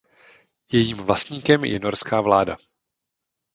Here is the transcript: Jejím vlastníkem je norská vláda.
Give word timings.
Jejím 0.71 0.97
vlastníkem 0.97 1.65
je 1.65 1.79
norská 1.79 2.21
vláda. 2.21 2.55